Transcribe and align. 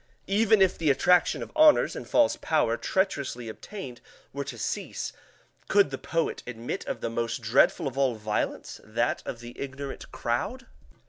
Even 0.25 0.63
if 0.63 0.79
the 0.79 0.89
attraction 0.89 1.43
of 1.43 1.51
honors 1.55 1.95
and 1.95 2.09
false 2.09 2.35
power 2.41 2.75
treacherously 2.75 3.47
obtained 3.47 4.01
were 4.33 4.43
to 4.43 4.57
cease, 4.57 5.13
could 5.67 5.91
the 5.91 5.99
poet 5.99 6.41
admit 6.47 6.83
of 6.87 7.01
the 7.01 7.09
most 7.11 7.41
dreadful 7.43 7.87
of 7.87 7.99
all 7.99 8.15
violence, 8.15 8.81
that 8.83 9.21
of 9.27 9.41
the 9.41 9.53
ignorant 9.61 10.11
crowd? 10.11 10.65